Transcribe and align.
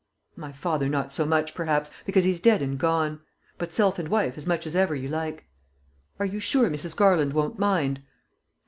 "My 0.35 0.51
father 0.51 0.89
not 0.89 1.11
so 1.13 1.27
much, 1.27 1.53
perhaps, 1.53 1.91
because 2.07 2.23
he's 2.23 2.41
dead 2.41 2.63
and 2.63 2.75
gone; 2.79 3.21
but 3.59 3.71
self 3.71 3.99
and 3.99 4.07
wife 4.07 4.35
as 4.35 4.47
much 4.47 4.65
as 4.65 4.75
ever 4.75 4.95
you 4.95 5.07
like." 5.07 5.45
"Are 6.17 6.25
you 6.25 6.39
sure 6.39 6.71
Mrs. 6.71 6.97
Garland 6.97 7.33
won't 7.33 7.59
mind?" 7.59 8.01